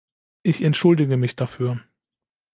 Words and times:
Ich 0.41 0.63
entschuldige 0.63 1.15
mich 1.15 1.35
dafür. 1.35 1.79